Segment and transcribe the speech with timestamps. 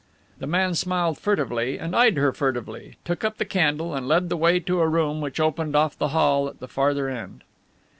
[0.39, 4.35] The man smiled furtively and eyed her furtively, took up the candle and led the
[4.35, 7.43] way to a room which opened off the hall at the farther end.